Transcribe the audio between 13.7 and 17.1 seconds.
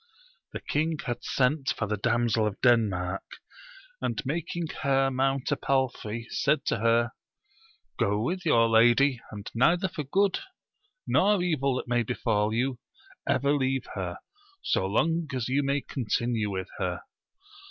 her, so long as you may continue with her.